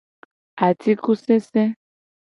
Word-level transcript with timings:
Atikusese. 0.67 1.63